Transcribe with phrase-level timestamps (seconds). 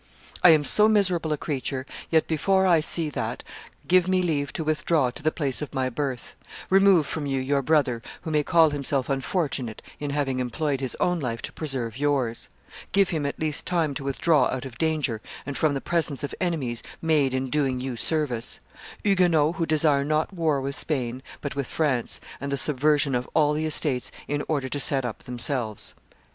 [0.37, 3.43] If I am so miserable a creature, yet before I see that,
[3.87, 6.35] give me leave to withdraw to the place of my birth;
[6.71, 11.19] remove from you your brother, who may call himself unfortunate in having employed his own
[11.19, 12.49] life to preserve yours;
[12.93, 16.33] give him at least time to withdraw out of danger and from the presence of
[16.41, 18.59] enemies made in doing you service;
[19.03, 23.53] Huguenots who desire not war with Spain, but with France, and the subversion of all
[23.53, 25.93] the Estates in order to set up themselves."